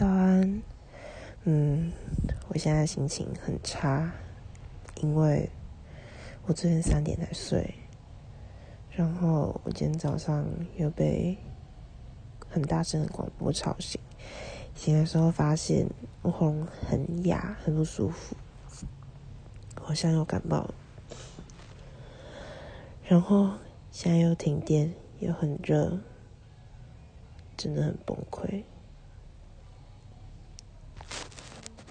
[0.00, 0.62] 早安。
[1.44, 1.92] 嗯，
[2.48, 4.10] 我现在心情很差，
[5.02, 5.50] 因为
[6.46, 7.74] 我昨天三点才睡，
[8.88, 10.46] 然后我今天早上
[10.78, 11.36] 又被
[12.48, 14.00] 很大声的广播吵醒。
[14.74, 15.86] 醒的时候发现
[16.22, 18.34] 我喉咙很哑，很不舒服，
[19.82, 20.66] 好像又感冒。
[23.04, 23.50] 然后
[23.90, 25.98] 现在又停电，又很热，
[27.54, 28.62] 真的很崩溃。